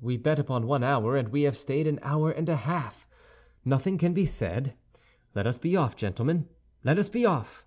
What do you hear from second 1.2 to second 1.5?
we